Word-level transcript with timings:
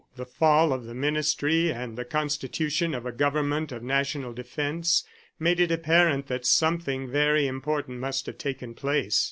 The 0.15 0.25
fall 0.25 0.73
of 0.73 0.85
the 0.85 0.95
ministry 0.95 1.71
and 1.71 1.95
the 1.95 2.05
constitution 2.05 2.95
of 2.95 3.05
a 3.05 3.11
government 3.11 3.71
of 3.71 3.83
national 3.83 4.33
defense 4.33 5.03
made 5.39 5.59
it 5.59 5.71
apparent 5.71 6.25
that 6.25 6.43
something 6.43 7.07
very 7.07 7.45
important 7.45 7.99
must 7.99 8.25
have 8.25 8.39
taken 8.39 8.73
place. 8.73 9.19